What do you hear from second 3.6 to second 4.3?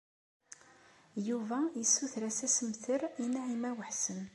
u Ḥsen.